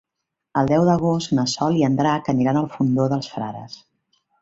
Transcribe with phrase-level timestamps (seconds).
[0.61, 3.81] El deu d'agost na Sol i en Drac aniran al Fondó dels Frares.